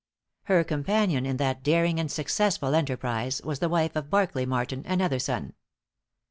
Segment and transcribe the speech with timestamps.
[0.45, 5.19] Her companion in that daring and successful enterprise was the wife of Barkly Martin, another
[5.19, 5.53] son.